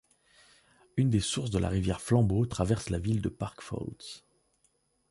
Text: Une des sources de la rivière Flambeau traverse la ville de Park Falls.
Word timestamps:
Une 0.97 1.11
des 1.11 1.19
sources 1.19 1.51
de 1.51 1.59
la 1.59 1.69
rivière 1.69 2.01
Flambeau 2.01 2.47
traverse 2.47 2.89
la 2.89 2.97
ville 2.97 3.21
de 3.21 3.29
Park 3.29 3.61
Falls. 3.61 4.23